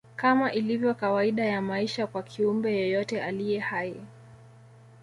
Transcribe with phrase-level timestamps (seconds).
[0.15, 3.95] Kama ilivyo kawaida ya maisha kwa kiumbe yeyote aliye hai